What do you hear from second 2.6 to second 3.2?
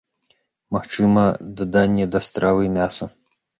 мяса.